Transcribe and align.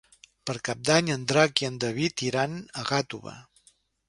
Per 0.49 0.53
Cap 0.69 0.79
d'Any 0.89 1.11
en 1.15 1.27
Drac 1.33 1.63
i 1.65 1.67
en 1.69 1.77
David 1.85 2.25
iran 2.31 2.57
a 2.83 2.87
Gàtova. 2.89 3.37